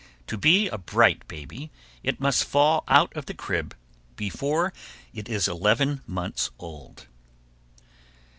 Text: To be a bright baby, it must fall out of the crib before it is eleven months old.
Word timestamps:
To 0.25 0.35
be 0.35 0.67
a 0.67 0.79
bright 0.79 1.27
baby, 1.27 1.69
it 2.01 2.19
must 2.19 2.43
fall 2.45 2.83
out 2.87 3.15
of 3.15 3.27
the 3.27 3.35
crib 3.35 3.75
before 4.15 4.73
it 5.13 5.29
is 5.29 5.47
eleven 5.47 6.01
months 6.07 6.49
old. 6.57 7.05